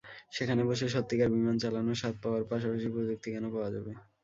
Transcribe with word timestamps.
সেখানে 0.31 0.61
বসে 0.69 0.85
সত্যিকার 0.89 1.29
বিমান 1.33 1.55
চালানোর 1.63 1.99
স্বাদ 2.01 2.15
পাওয়ার 2.23 2.43
পাশাপাশি 2.51 2.87
প্রযুক্তিজ্ঞানও 2.93 3.53
পাওয়া 3.55 3.69
যাবে। 3.75 3.91